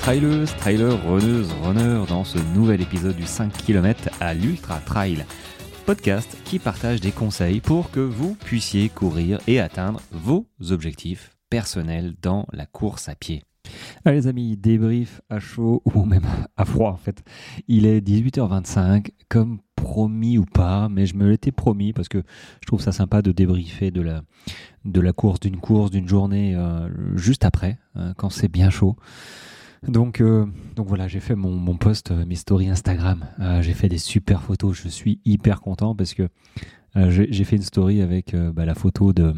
[0.00, 5.26] trailers, trailers, runneuses, runners dans ce nouvel épisode du 5 km à l'Ultra Trail.
[5.84, 12.14] Podcast qui partage des conseils pour que vous puissiez courir et atteindre vos objectifs personnels
[12.22, 13.42] dans la course à pied.
[14.06, 16.26] Allez les amis, débrief à chaud ou même
[16.56, 17.22] à froid en fait.
[17.68, 22.22] Il est 18h25 comme promis ou pas, mais je me l'étais promis parce que
[22.62, 24.22] je trouve ça sympa de débriefer de la,
[24.86, 28.96] de la course, d'une course, d'une journée euh, juste après, euh, quand c'est bien chaud.
[29.86, 33.24] Donc, euh, donc voilà, j'ai fait mon, mon post, mes stories Instagram.
[33.60, 34.80] j'ai fait des super photos.
[34.82, 36.28] Je suis hyper content parce que
[36.96, 39.34] j'ai fait une story avec bah, la photo de,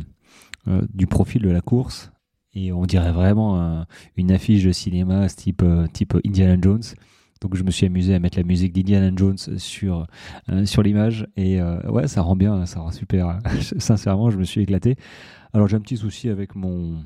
[0.92, 2.10] du profil de la course
[2.54, 3.86] et on dirait vraiment
[4.16, 6.82] une affiche de cinéma type, type Indiana Jones.
[7.42, 10.06] Donc je me suis amusé à mettre la musique d'Indiana Jones sur,
[10.48, 13.40] euh, sur l'image et euh, ouais, ça rend bien, ça rend super.
[13.78, 14.94] Sincèrement, je me suis éclaté.
[15.52, 17.02] Alors j'ai un petit souci avec mon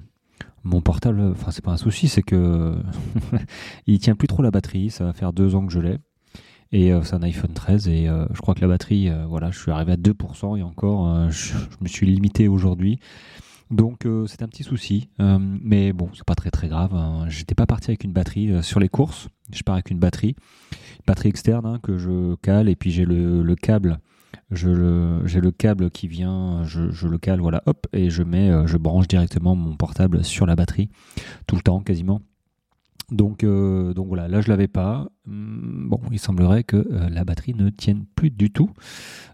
[0.67, 1.21] mon portable.
[1.33, 2.77] Enfin, c'est pas un souci, c'est que
[3.87, 4.91] il tient plus trop la batterie.
[4.91, 5.99] Ça va faire deux ans que je l'ai.
[6.73, 9.71] Et euh, c'est un iPhone 13 et je crois que la batterie, voilà, je suis
[9.71, 12.99] arrivé à 2% et encore, je, me suis limité aujourd'hui.
[13.71, 16.95] Donc euh, c'est un petit souci, euh, mais bon, c'est pas très très grave.
[16.95, 17.27] Hein.
[17.29, 19.29] J'étais pas parti avec une batterie euh, sur les courses.
[19.53, 20.37] Je pars avec une batterie,
[21.07, 23.99] batterie externe hein, que je cale et puis j'ai le, câble.
[24.51, 24.69] J'ai
[25.41, 29.55] le câble qui vient, je, le cale, voilà, hop, et je mets, je branche directement
[29.55, 30.89] mon portable sur la batterie
[31.47, 32.21] tout le temps quasiment.
[33.11, 35.09] Donc, donc voilà, là je l'avais pas.
[35.29, 38.71] Hum, bon, il semblerait que la batterie ne tienne plus du tout.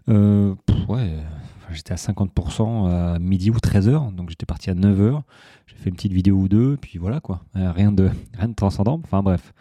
[0.07, 5.21] j'étais à 50% à midi ou 13h, donc j'étais parti à 9h.
[5.67, 7.41] J'ai fait une petite vidéo ou deux, puis voilà quoi.
[7.55, 8.99] Euh, rien de, rien de transcendant.
[9.03, 9.53] Enfin bref.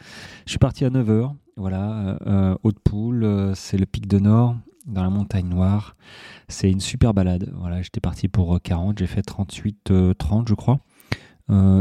[0.46, 1.32] Je suis parti à 9h.
[1.56, 2.18] Voilà.
[2.26, 5.96] Euh, Haute-Poule, euh, c'est le pic de Nord, dans la montagne noire.
[6.48, 7.52] C'est une super balade.
[7.56, 8.98] Voilà, j'étais parti pour 40.
[8.98, 10.80] J'ai fait 38-30, je crois.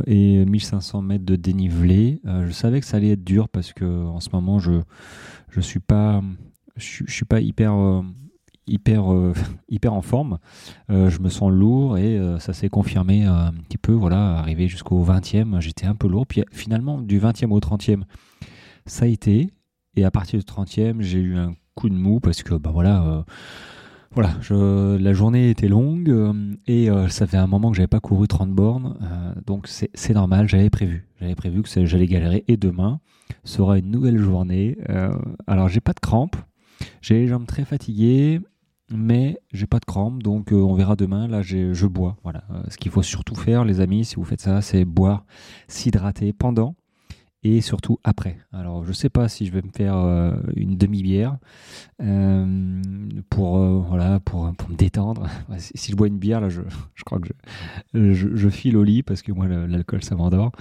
[0.08, 2.22] et 1500 mètres de dénivelé.
[2.26, 4.82] je savais que ça allait être dur parce que en ce moment, je
[5.50, 6.22] je suis pas
[6.78, 7.74] je, suis pas hyper
[8.68, 9.34] hyper, euh,
[9.70, 10.40] hyper en forme.
[10.90, 13.94] Euh, je me sens lourd et euh, ça s'est confirmé un petit peu.
[13.94, 16.26] Voilà, arrivé jusqu'au 20e, j'étais un peu lourd.
[16.28, 18.04] Puis finalement, du 20e au 30e,
[18.86, 19.52] ça a été.
[19.96, 23.26] Et à partir du 30e, j'ai eu un coup de mou parce que, bah voilà.
[24.12, 26.14] voilà, je, la journée était longue
[26.68, 28.98] et ça fait un moment que j'avais pas couru 30 bornes,
[29.46, 33.00] donc c'est normal, j'avais prévu, j'avais prévu que j'allais galérer et demain
[33.44, 34.78] sera une nouvelle journée.
[35.48, 36.36] alors j'ai pas de crampes,
[37.02, 38.42] j'ai les jambes très fatiguées,
[38.92, 41.28] mais j'ai pas de crampes, donc euh, on verra demain.
[41.28, 42.18] Là, je bois.
[42.24, 42.44] Voilà.
[42.52, 45.26] Euh, ce qu'il faut surtout faire, les amis, si vous faites ça, c'est boire,
[45.68, 46.76] s'hydrater pendant
[47.44, 48.38] et surtout après.
[48.54, 51.38] Alors, je sais pas si je vais me faire euh, une demi-bière
[53.30, 55.28] pour voilà pour, me détendre.
[55.58, 56.62] si, je bois une bière, là, je,
[57.06, 57.28] crois que
[57.94, 60.52] je, je, file au lit parce que moi, l'alcool, ça m'endort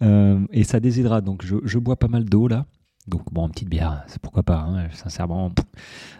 [0.00, 1.24] et ça déshydrate.
[1.24, 2.66] Donc, je, je bois pas mal d'eau là.
[3.06, 4.58] Donc bon, une petite bière, c'est pourquoi pas.
[4.58, 5.52] Hein, sincèrement,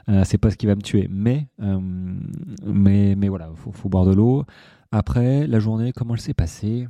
[0.08, 1.08] euh, c'est pas ce qui va me tuer.
[1.10, 1.80] Mais euh,
[2.64, 4.44] mais mais voilà, faut, faut boire de l'eau.
[4.92, 6.86] Après la journée, comment elle s'est passée?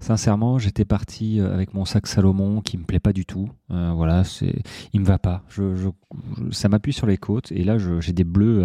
[0.00, 3.48] Sincèrement, j'étais parti euh, avec mon sac Salomon qui me plaît pas du tout.
[3.68, 4.62] voilà, c'est,
[4.92, 5.42] il me va pas.
[6.50, 8.64] Ça m'appuie sur les côtes et là j'ai des bleus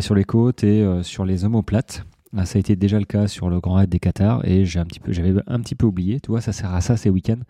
[0.00, 2.04] sur les côtes et sur les omoplates.
[2.44, 4.84] Ça a été déjà le cas sur le Grand Raid des Qatars et j'ai un
[4.84, 6.20] petit peu, j'avais un petit peu oublié.
[6.20, 7.40] Tu vois, ça sert à ça ces week-ends,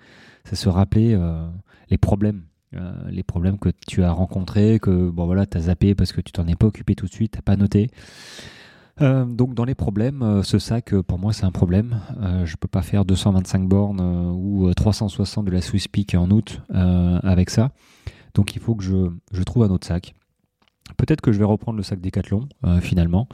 [0.44, 1.18] ça se rappeler
[1.90, 2.42] les problèmes.
[2.74, 6.20] Euh, les problèmes que tu as rencontrés, que bon voilà, tu as zappé parce que
[6.20, 7.90] tu t'en es pas occupé tout de suite, tu pas noté.
[9.02, 12.00] Euh, donc dans les problèmes, euh, ce sac pour moi c'est un problème.
[12.44, 17.50] je peux pas faire 225 bornes ou 360 de la Swiss Peak en août avec
[17.50, 17.70] ça.
[18.34, 20.14] Donc il faut que je, je trouve un autre sac.
[20.96, 22.48] Peut-être que je vais reprendre le sac Decathlon
[22.80, 23.28] finalement.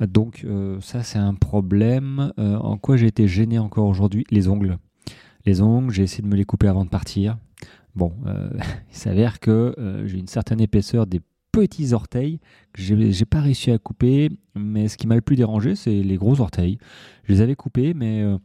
[0.00, 0.46] Donc
[0.80, 2.32] ça c'est un problème.
[2.36, 4.24] en quoi j'ai été gêné encore aujourd'hui?
[4.30, 4.78] Les ongles.
[5.46, 7.36] Les ongles, j'ai essayé de me les couper avant de partir.
[7.94, 8.50] Bon, euh,
[8.90, 11.20] il s'avère que euh, j'ai une certaine épaisseur des
[11.52, 12.40] petits orteils
[12.72, 16.16] que j'ai pas réussi à couper, mais ce qui m'a le plus dérangé, c'est les
[16.16, 16.78] gros orteils.
[17.24, 18.38] Je les avais coupés, mais euh,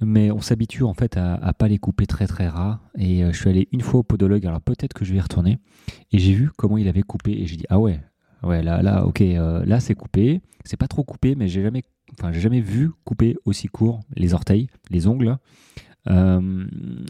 [0.00, 2.80] mais on s'habitue en fait à, pas les couper très très ras.
[2.98, 5.58] Et je suis allé une fois au podologue, alors peut-être que je vais y retourner.
[6.10, 8.00] Et j'ai vu comment il avait coupé, et j'ai dit ah ouais,
[8.42, 11.82] ouais là là ok là c'est coupé, c'est pas trop coupé, mais j'ai jamais
[12.18, 15.36] enfin j'ai jamais vu couper aussi court les orteils, les ongles.
[16.10, 16.66] Euh,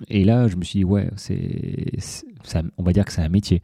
[0.08, 1.92] et là, je me suis dit, ouais, c'est,
[2.76, 3.62] on va dire que c'est un métier.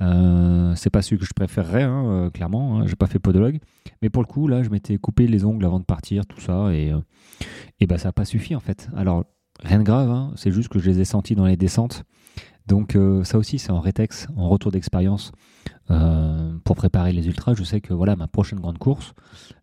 [0.00, 2.80] Euh, c'est pas celui que je préférerais, hein, euh, clairement.
[2.80, 3.58] Hein, j'ai pas fait podologue.
[4.02, 6.72] Mais pour le coup, là, je m'étais coupé les ongles avant de partir, tout ça.
[6.72, 6.92] Et,
[7.80, 8.88] et bah, ça n'a pas suffi, en fait.
[8.96, 9.24] Alors,
[9.62, 12.04] rien de grave, hein, c'est juste que je les ai sentis dans les descentes.
[12.66, 15.32] Donc euh, ça aussi, c'est en rétex, en retour d'expérience
[15.90, 17.54] euh, pour préparer les ultras.
[17.54, 19.12] Je sais que voilà ma prochaine grande course,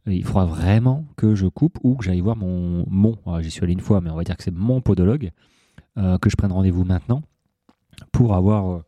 [0.06, 3.18] il faudra vraiment que je coupe ou que j'aille voir mon mon.
[3.40, 5.32] J'y suis allé une fois, mais on va dire que c'est mon podologue
[5.96, 7.22] que je prenne rendez-vous maintenant
[8.14, 8.84] pour avoir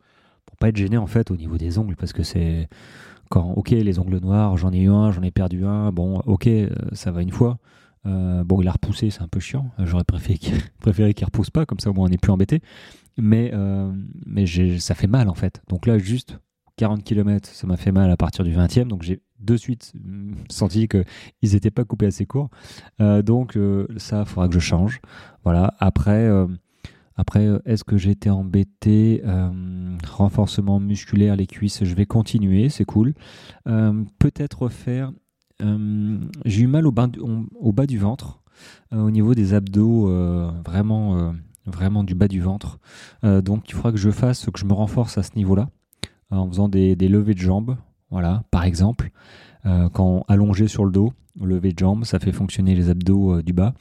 [0.46, 2.68] pour pas être gêné en fait au niveau des ongles parce que c'est
[3.28, 6.48] quand ok les ongles noirs j'en ai eu un j'en ai perdu un bon ok
[6.92, 7.58] ça va une fois
[8.04, 11.66] bon il a repoussé c'est un peu chiant j'aurais préféré qu'il préféré qu'il repousse pas
[11.66, 12.62] comme ça au moins on n'est plus embêté
[13.16, 13.52] mais
[14.26, 14.44] mais
[14.78, 16.38] ça fait mal en fait donc là juste
[16.76, 20.34] 40 km, ça m'a fait mal à partir du 20e, donc j'ai de suite mm,
[20.50, 21.04] senti qu'ils
[21.52, 22.50] n'étaient pas coupés assez courts.
[23.00, 25.00] Euh, donc euh, ça, il faudra que je change.
[25.44, 25.74] Voilà.
[25.78, 26.46] Après, euh,
[27.16, 29.22] après est-ce que été embêté
[30.08, 33.14] Renforcement musculaire, les cuisses, je vais continuer, c'est cool.
[33.64, 35.12] Peut-être refaire.
[35.60, 38.42] j'ai eu mal au, bas du ventre,
[38.90, 40.08] au niveau des abdos,
[40.64, 41.34] vraiment,
[41.66, 42.78] vraiment du bas du ventre.
[43.22, 45.68] donc il faudra que je fasse, que je me renforce à ce niveau-là
[46.30, 47.76] en faisant des, levées de jambes,
[48.10, 49.10] voilà, par exemple.
[49.66, 53.42] Euh, quand allongé sur le dos, lever de jambes, ça fait fonctionner les abdos euh,
[53.42, 53.74] du bas.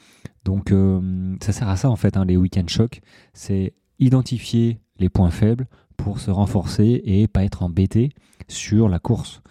[0.45, 3.01] Donc euh, ça sert à ça en fait, hein, les week-end shocks,
[3.33, 8.09] c'est identifier les points faibles pour se renforcer et pas être embêté
[8.47, 9.41] sur la course.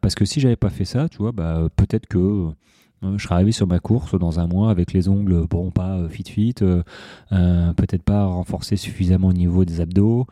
[0.00, 2.50] parce que si j'avais pas fait ça, tu vois, bah, peut-être que
[3.02, 6.24] je serais arrivé sur ma course dans un mois avec les ongles, bon, pas fit
[6.24, 10.26] fit, peut-être pas renforcé suffisamment au niveau des abdos.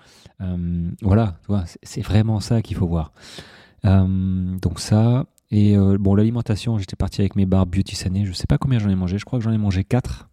[1.02, 1.36] voilà,
[1.82, 3.12] c'est vraiment ça qu'il faut voir.
[3.84, 8.58] donc ça, et bon, l'alimentation, j'étais parti avec mes barres Beauty Sané, je sais pas
[8.58, 10.28] combien j'en ai mangé, je crois que j'en ai mangé 4.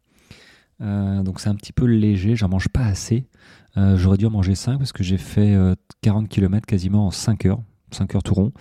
[0.80, 3.28] donc c'est un petit peu léger, j'en mange pas assez.
[3.76, 5.56] J'aurais dû en manger 5 parce que j'ai fait
[6.02, 8.52] 40 km quasiment en 5 heures, 5 heures tout rond.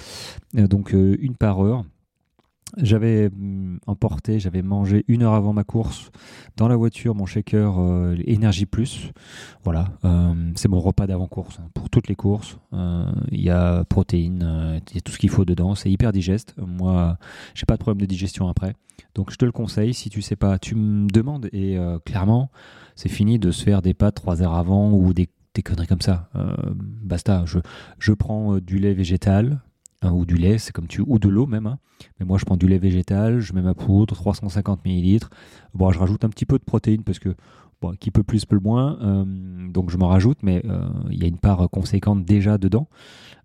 [0.55, 1.85] donc une par heure.
[2.79, 6.11] J'avais mm, emporté, j'avais mangé une heure avant ma course
[6.57, 9.11] dans la voiture mon shaker euh, Énergie Plus.
[9.63, 11.69] Voilà, euh, c'est mon repas d'avant-course hein.
[11.75, 12.59] pour toutes les courses.
[12.73, 15.75] Euh, il y a protéines, il y a tout ce qu'il faut dedans.
[15.75, 16.55] C'est hyper digeste.
[16.59, 17.19] Moi,
[17.55, 18.75] j'ai pas de problème de digestion après.
[19.15, 19.93] Donc je te le conseille.
[19.93, 22.51] Si tu sais pas, tu me demandes et clairement,
[22.97, 25.29] c'est fini de se faire des pâtes trois heures avant ou des,
[25.63, 26.31] conneries comme ça.
[26.75, 27.45] basta.
[27.45, 27.59] Je,
[27.99, 29.61] je prends du lait végétal
[30.11, 31.67] ou du lait, c'est comme tu ou de l'eau même.
[31.67, 31.79] Hein.
[32.19, 35.29] Mais moi, je prends du lait végétal, je mets ma poudre, 350 ml.
[35.75, 37.35] Bon, je rajoute un petit peu de protéines parce que
[37.99, 38.99] qui peut plus peut le moins.
[39.03, 39.25] Euh,
[39.69, 42.89] donc je m'en rajoute, mais euh, il y a une part conséquente déjà dedans.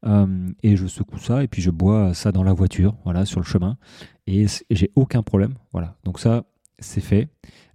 [0.06, 3.40] Euh, et je secoue ça et puis je bois ça dans la voiture, voilà, sur
[3.40, 3.78] le chemin.
[4.28, 5.96] Et j'ai aucun problème, voilà.
[6.04, 6.44] Donc ça,
[6.80, 7.30] c'est fait.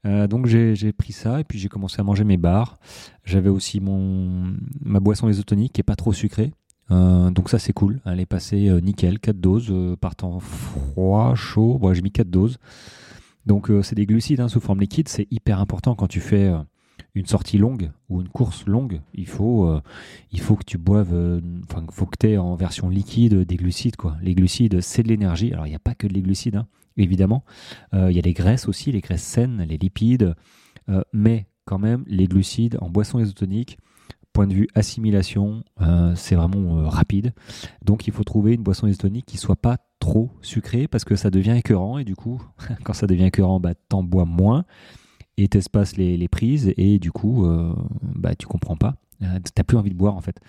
[0.04, 2.78] donc j'ai pris ça et puis j'ai commencé à manger mes bars.
[3.24, 6.52] J'avais aussi mon ma boisson isotonique qui est pas trop sucrée.
[6.92, 10.40] Euh, donc ça c'est cool, elle est passée euh, nickel, 4 doses, euh, par temps
[10.40, 12.58] froid, chaud, bon, j'ai mis 4 doses.
[13.46, 16.52] Donc c'est des glucides hein, sous forme liquide, c'est hyper important quand tu fais
[17.16, 19.68] une sortie longue ou une course longue, il faut,
[20.30, 23.56] il faut que tu boives, enfin il faut que tu aies en version liquide des
[23.56, 23.96] glucides.
[23.96, 24.16] Quoi.
[24.22, 27.42] Les glucides c'est de l'énergie, alors il n'y a pas que les glucides, hein, évidemment,
[27.92, 30.36] il y a les graisses aussi, les graisses saines, les lipides,
[31.12, 33.76] mais quand même les glucides en boisson isotonique,
[34.32, 37.32] point de vue assimilation, euh, c'est vraiment euh, rapide.
[37.84, 41.30] Donc il faut trouver une boisson isotonique qui soit pas trop sucrée parce que ça
[41.30, 42.42] devient écœurant et du coup,
[42.84, 44.64] quand ça devient écœurant, bah, t'en bois moins
[45.36, 48.96] et t'espaces les, les prises et du coup, euh, bah, tu comprends pas.
[49.54, 50.40] T'as plus envie de boire en fait.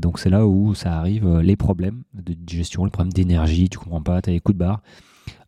[0.00, 4.02] donc c'est là où ça arrive, les problèmes de digestion, les problèmes d'énergie, tu comprends
[4.02, 4.82] pas, t'as les coups de barre.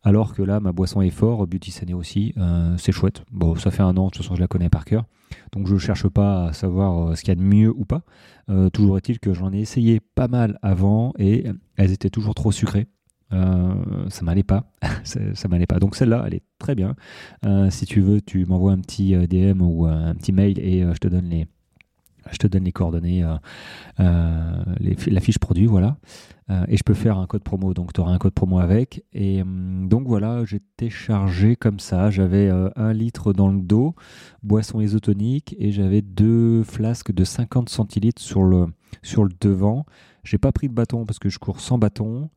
[0.01, 2.33] Alors que là, ma boisson est fort, Beauty aussi,
[2.77, 3.25] c'est chouette.
[3.33, 5.03] Bon, ça fait un an, de toute façon, je la connais par cœur.
[5.51, 7.85] Donc je ne cherche pas à savoir euh, ce qu'il y a de mieux ou
[7.85, 8.03] pas.
[8.49, 12.51] Euh, toujours est-il que j'en ai essayé pas mal avant et elles étaient toujours trop
[12.51, 12.87] sucrées.
[13.33, 13.73] Euh,
[14.09, 14.71] ça m'allait pas,
[15.03, 15.79] ça m'allait pas.
[15.79, 16.95] Donc celle-là, elle est très bien.
[17.69, 21.07] si tu veux, tu m'envoies un petit DM ou un petit mail et je te
[21.07, 21.45] donne les,
[22.31, 23.35] je te donne les coordonnées, euh,
[23.99, 24.63] euh,
[25.07, 25.97] la fiche produit, voilà.
[26.49, 29.03] Euh, et je peux faire un code promo, donc tu auras un code promo avec.
[29.13, 32.09] Et donc voilà, j'étais chargé comme ça.
[32.09, 33.95] J'avais un litre dans le dos,
[34.43, 38.67] boisson isotonique, et j'avais deux flasques de 50 centilitres sur le,
[39.03, 39.85] sur le devant.
[40.23, 42.29] J'ai pas pris de bâton parce que je cours sans bâton.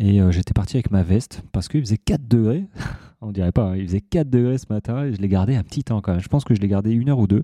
[0.00, 2.66] Et j'étais parti avec ma veste parce qu'il faisait 4 degrés.
[3.20, 3.76] On dirait pas, hein.
[3.76, 6.20] il faisait 4 degrés ce matin et je l'ai gardé un petit temps quand même.
[6.20, 7.42] Je pense que je l'ai gardé une heure ou deux.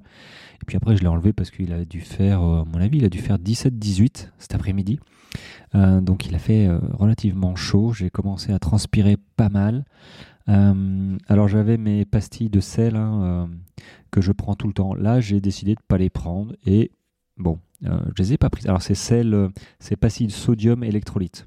[0.63, 2.99] Et puis après, je l'ai enlevé parce qu'il a dû faire, euh, à mon avis,
[2.99, 5.01] il a dû faire 17-18 cet après-midi.
[5.75, 7.93] Euh, donc il a fait euh, relativement chaud.
[7.93, 9.85] J'ai commencé à transpirer pas mal.
[10.47, 13.49] alors j'avais mes pastilles de sel hein,
[14.13, 14.95] que je prends tout le temps.
[14.95, 16.93] Là, j'ai décidé de ne pas les prendre et
[17.37, 18.67] bon, je les ai pas prises.
[18.67, 19.49] Alors c'est sel,
[19.81, 21.47] c'est pastilles sodium électrolyte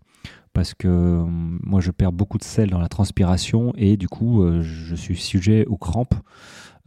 [0.58, 4.96] parce que moi je perds beaucoup de sel dans la transpiration et du coup je
[4.96, 6.16] suis sujet aux crampes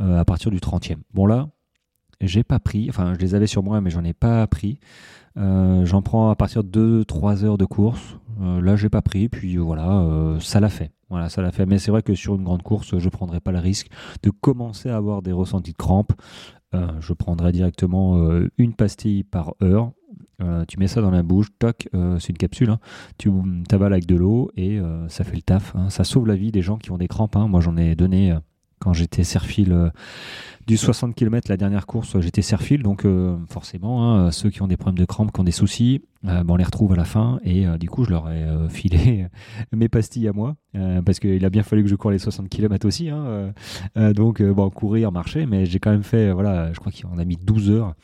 [0.00, 0.96] à partir du 30e.
[1.14, 1.50] Bon là,
[2.20, 4.80] j'ai pas pris, enfin je les avais sur moi mais j'en ai pas pris.
[5.36, 8.16] Euh, j'en prends à partir de 2-3 heures de course.
[8.40, 10.90] Euh, là j'ai pas pris, puis voilà, euh, ça l'a fait.
[11.08, 11.66] Voilà, ça l'a fait.
[11.66, 13.86] Mais c'est vrai que sur une grande course, je prendrais pas le risque
[14.24, 16.12] de commencer à avoir des ressentis de crampes
[17.00, 18.16] je prendrais directement
[18.56, 19.90] une pastille par heure.
[20.68, 22.80] Tu mets ça dans la bouche, toc, c'est une capsule, hein.
[23.18, 23.30] tu
[23.68, 25.74] t'avales avec de l'eau et ça fait le taf.
[25.76, 25.90] Hein.
[25.90, 27.36] Ça sauve la vie des gens qui ont des crampes.
[27.36, 27.48] Hein.
[27.48, 28.34] Moi j'en ai donné
[28.80, 29.90] quand j'étais serfil euh,
[30.66, 34.76] du 60 km la dernière course, j'étais serfil, donc euh, forcément, ceux qui ont des
[34.76, 37.66] problèmes de crampes, qui ont des soucis, euh, on les retrouve à la fin et
[37.78, 39.26] du coup, je leur ai filé
[39.72, 40.56] mes pastilles à moi
[41.04, 43.08] parce qu'il a bien fallu que je cours les 60 km aussi.
[43.08, 43.52] Hein,
[43.96, 47.36] donc, bon, courir, marcher, mais j'ai quand même fait, voilà, je crois qu'on a mis
[47.36, 47.94] 12 heures.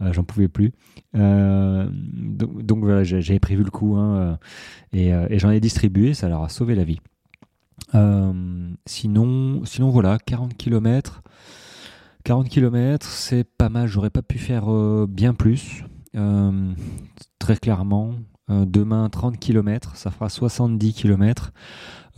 [0.00, 0.72] j'en pouvais plus.
[1.14, 4.38] donc, voilà, j'avais prévu le coup hein,
[4.92, 7.00] et j'en ai distribué, ça leur a sauvé la vie.
[7.94, 11.22] Euh, sinon, sinon, voilà, 40 km.
[12.24, 13.88] 40 km, c'est pas mal.
[13.88, 15.84] J'aurais pas pu faire euh, bien plus.
[16.16, 16.72] Euh,
[17.38, 18.14] très clairement.
[18.48, 21.52] demain, 30 km, ça fera 70 km.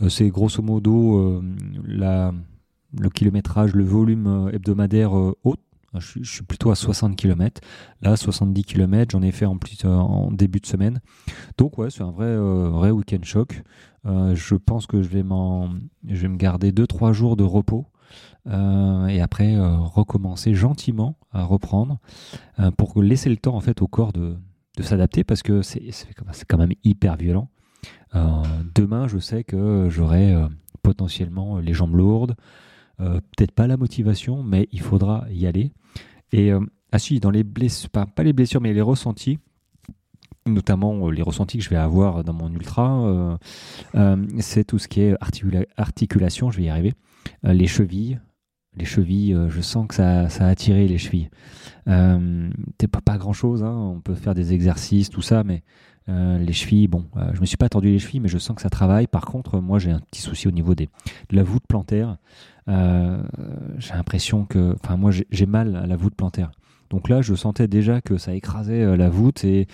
[0.09, 1.41] c'est grosso modo
[1.85, 2.33] la,
[2.97, 5.55] le kilométrage, le volume hebdomadaire haut.
[5.99, 7.59] Je, suis plutôt à 60 km.
[8.01, 11.01] Là, 70 km, j'en ai fait en plus en début de semaine.
[11.57, 13.61] Donc ouais, c'est un vrai, vrai week-end choc.
[14.05, 15.23] Euh, je pense que je vais,
[16.07, 17.85] je vais me garder 2-3 jours de repos.
[18.47, 21.99] Euh, et après euh, recommencer gentiment à reprendre
[22.77, 24.35] pour laisser le temps en fait au corps de,
[24.77, 25.83] de s'adapter parce que c'est
[26.47, 27.49] quand même hyper violent.
[28.13, 30.35] demain, je sais que j'aurai
[30.83, 32.35] potentiellement les jambes lourdes,
[32.97, 35.71] peut-être pas la motivation, mais il faudra y aller.
[36.33, 36.51] Et
[36.91, 39.39] ah si, dans les blessures, pas, pas les blessures, mais les ressentis,
[40.45, 43.37] notamment euh, les ressentis que je vais avoir dans mon ultra, euh,
[43.95, 45.15] euh, c'est tout ce qui est
[45.77, 46.93] articulation, je vais y arriver,
[47.43, 48.19] les chevilles.
[48.77, 51.29] Les chevilles, je sens que ça, ça a attiré les chevilles.
[51.85, 55.63] c'est pas, pas grand chose, hein, on peut faire des exercices, tout ça, mais
[56.07, 58.69] les chevilles, bon, je me suis pas tordu les chevilles, mais je sens que ça
[58.69, 59.07] travaille.
[59.07, 60.89] Par contre, moi, j'ai un petit souci au niveau des,
[61.29, 62.17] de la voûte plantaire.
[62.67, 66.51] j'ai l'impression que, enfin, moi, j'ai mal à la voûte plantaire.
[66.89, 69.67] Donc là, je sentais déjà que ça écrasait la voûte et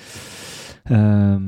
[0.92, 1.40] euh,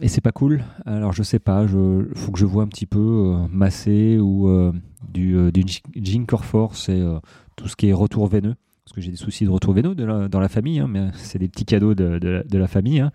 [0.00, 0.64] et c'est pas cool.
[0.86, 4.48] Alors je sais pas, il faut que je vois un petit peu euh, massé ou
[4.48, 4.72] euh,
[5.08, 5.62] du, du
[6.02, 7.02] Jean Corfort, c'est
[7.56, 8.54] tout ce qui est retour veineux.
[8.84, 11.46] Parce que j'ai des soucis de retour veineux dans la famille, hein, mais c'est des
[11.46, 12.98] petits cadeaux de, de, la famille.
[12.98, 13.12] Hein.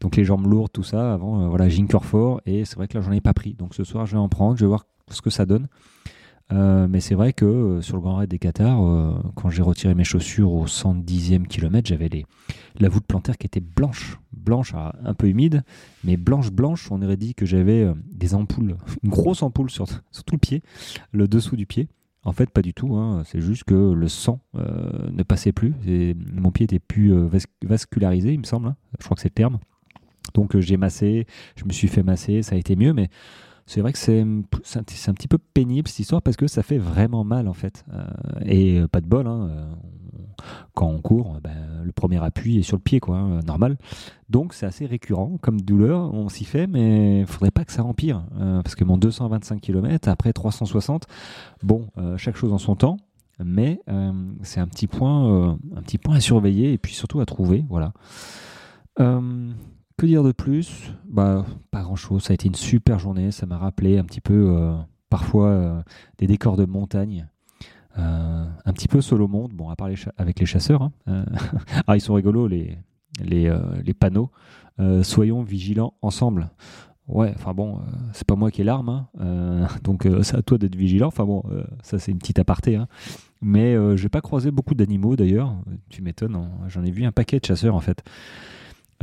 [0.00, 2.40] Donc les jambes lourdes, tout ça, avant, voilà, Jean Corfort.
[2.46, 3.52] Et c'est vrai que là, j'en ai pas pris.
[3.52, 5.68] Donc ce soir, je vais en prendre, je vais voir ce que ça donne.
[6.52, 9.62] Euh, mais c'est vrai que euh, sur le Grand Raid des Qatars, euh, quand j'ai
[9.62, 12.24] retiré mes chaussures au 110e kilomètre, j'avais les,
[12.80, 15.62] la voûte plantaire qui était blanche, blanche, ah, un peu humide,
[16.04, 16.90] mais blanche, blanche.
[16.90, 20.62] On aurait dit que j'avais des ampoules, une grosse ampoule sur, sur, tout le pied,
[21.12, 21.88] le dessous du pied.
[22.24, 22.94] En fait, pas du tout.
[22.96, 23.22] Hein.
[23.24, 25.72] C'est juste que le sang ne passait plus.
[25.86, 27.14] Et mon pied était plus
[27.62, 28.68] vascularisé, il me semble.
[28.68, 28.76] Hein.
[28.98, 29.58] Je crois que c'est le terme.
[30.34, 31.26] Donc j'ai massé,
[31.56, 33.08] je me suis fait masser, ça a été mieux, mais
[33.68, 34.42] c'est vrai que c'est un,
[35.12, 37.84] petit peu pénible cette histoire parce que ça fait vraiment mal en fait.
[37.92, 38.06] Euh,
[38.46, 39.66] et euh, pas de bol, hein, euh,
[40.72, 43.76] quand on court, ben, le premier appui est sur le pied, quoi, hein, normal.
[44.30, 47.84] Donc c'est assez récurrent comme douleur, on s'y fait, mais il faudrait pas que ça
[47.84, 48.24] empire.
[48.38, 51.06] parce que mon 225 km, après 360,
[51.62, 52.96] bon, chaque chose en son temps,
[53.38, 53.82] mais
[54.42, 57.92] c'est un petit point, un petit point à surveiller et puis surtout à trouver, voilà.
[59.98, 60.92] Que dire de plus?
[61.08, 62.22] Bah, pas grand-chose.
[62.22, 63.32] Ça a été une super journée.
[63.32, 64.76] Ça m'a rappelé un petit peu, euh,
[65.10, 65.82] parfois, euh,
[66.18, 67.26] des décors de montagne.
[67.98, 69.50] Euh, un petit peu solo monde.
[69.54, 70.82] Bon, à part avec les chasseurs.
[70.82, 71.24] Hein.
[71.88, 72.78] ah, ils sont rigolos, les,
[73.20, 73.52] les,
[73.84, 74.30] les panneaux.
[75.02, 76.50] soyons vigilants ensemble.
[77.08, 77.80] Ouais, enfin bon,
[78.12, 79.66] c'est pas moi qui ai l'arme, hein.
[79.82, 81.08] donc c'est à toi d'être vigilant.
[81.08, 81.42] Enfin bon,
[81.82, 82.76] ça c'est une petite aparté.
[82.76, 82.86] Hein.
[83.40, 85.56] Mais j'ai pas croisé beaucoup d'animaux d'ailleurs.
[85.88, 86.38] Tu m'étonnes,
[86.68, 88.04] j'en ai vu un paquet de chasseurs en fait.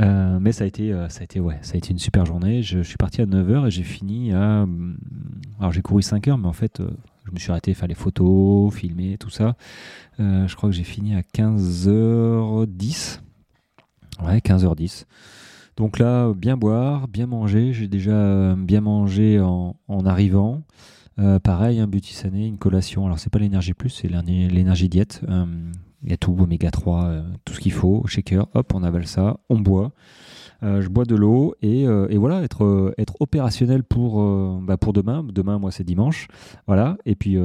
[0.02, 2.26] Euh, mais ça a été, euh, ça a été, ouais, ça a été une super
[2.26, 2.62] journée.
[2.62, 4.66] Je, suis parti à 9h et j'ai fini à.
[4.66, 4.98] Mm,
[5.58, 6.90] alors j'ai couru 5 heures, mais en fait, euh,
[7.24, 9.56] je me suis arrêté faire les photos, filmer, tout ça.
[10.18, 13.20] je crois que j'ai fini à 15h10.
[14.22, 15.04] Ouais, 15h10.
[15.76, 17.72] Donc là, bien boire, bien manger.
[17.72, 20.62] J'ai déjà bien mangé en, en arrivant.
[21.42, 23.06] pareil, un petit sané, une collation.
[23.06, 25.22] Alors c'est pas l'énergie plus, c'est l'énergie diète.
[26.02, 29.06] Il y a tout, oméga 3, euh, tout ce qu'il faut, shaker, hop, on avale
[29.06, 29.92] ça, on boit.
[30.62, 34.22] Euh, je bois de l'eau et, euh, et, voilà, être, être opérationnel pour,
[34.62, 35.24] bah pour demain.
[35.24, 36.28] Demain, moi, c'est dimanche.
[36.66, 36.96] Voilà.
[37.04, 37.36] Et puis,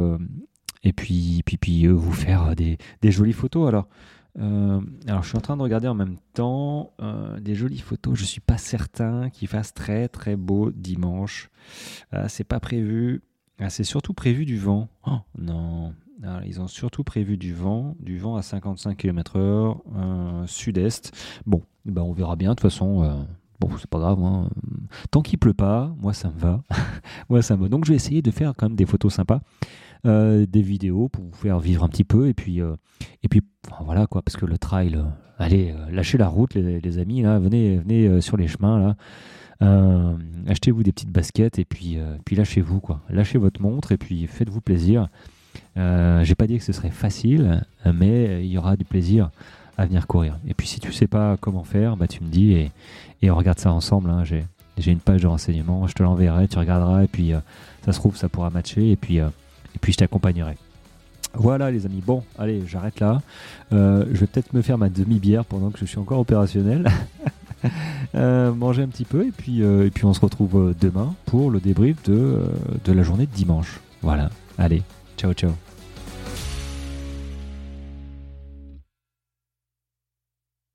[0.84, 3.68] et puis, puis, puis vous faire des, jolies photos.
[3.68, 3.88] Alors,
[4.38, 6.94] alors, je suis en train de regarder en même temps
[7.42, 8.18] des jolies photos.
[8.18, 11.50] Je suis pas certain qu'il fasse très, très beau dimanche.
[12.28, 13.22] c'est pas prévu.
[13.60, 14.90] Ah, c'est surtout prévu du vent.
[15.06, 15.94] Oh, non,
[16.46, 21.12] ils ont surtout prévu du vent, du vent à 55 km/h, sud-est.
[21.46, 22.50] Bon, ben on verra bien.
[22.52, 23.16] De toute façon, euh,
[23.62, 24.20] Bon, c'est pas grave.
[24.24, 24.50] Hein.
[25.12, 26.64] Tant qu'il pleut pas, moi ça me va.
[27.30, 27.70] moi ça me va.
[27.70, 29.40] Donc je vais essayer de faire quand même des photos sympas.
[30.08, 32.76] Euh, des vidéos pour vous faire vivre un petit peu et puis euh,
[33.22, 33.42] et puis
[33.86, 35.04] voilà quoi parce que le trail euh,
[35.38, 38.96] allez lâchez la route les, amis là venez venez sur les chemins
[39.60, 44.26] là achetez-vous des petites baskets et puis puis lâchez-vous quoi lâchez votre montre et puis
[44.26, 45.08] faites-vous plaisir
[45.76, 49.30] j'ai pas dit que ce serait facile mais il y aura du plaisir
[49.78, 52.70] à venir courir et puis si tu sais pas comment faire bah tu me dis
[53.22, 54.24] et, on regarde ça ensemble hein.
[54.24, 57.34] j'ai une page de renseignement je te l'enverrai tu regarderas et puis
[57.86, 59.20] ça se trouve ça pourra matcher et puis
[59.76, 60.58] et puis je t'accompagnerai.
[61.34, 63.22] Voilà les amis, bon, allez, j'arrête là.
[63.72, 66.90] Euh, je vais peut-être me faire ma demi-bière pendant que je suis encore opérationnel.
[68.16, 71.52] Euh, manger un petit peu et puis, euh, et puis on se retrouve demain pour
[71.52, 72.40] le débrief de,
[72.84, 73.80] de la journée de dimanche.
[74.02, 74.82] Voilà, allez,
[75.22, 75.71] Chau, chau.